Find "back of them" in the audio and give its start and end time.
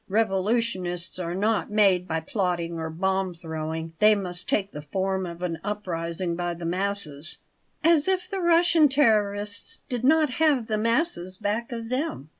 11.37-12.29